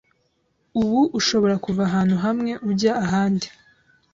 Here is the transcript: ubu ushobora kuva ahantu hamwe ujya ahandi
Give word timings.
ubu 0.81 1.01
ushobora 1.19 1.55
kuva 1.65 1.81
ahantu 1.89 2.15
hamwe 2.25 2.51
ujya 2.69 2.93
ahandi 3.05 3.47